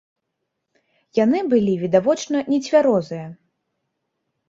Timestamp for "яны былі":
1.23-1.73